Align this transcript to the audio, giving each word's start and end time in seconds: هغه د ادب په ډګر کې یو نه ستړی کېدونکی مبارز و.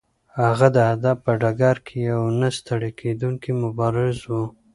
هغه 0.43 0.67
د 0.75 0.77
ادب 0.93 1.17
په 1.25 1.31
ډګر 1.41 1.77
کې 1.85 1.97
یو 2.11 2.21
نه 2.39 2.49
ستړی 2.57 2.91
کېدونکی 2.99 3.51
مبارز 3.63 4.17
و. 4.27 4.31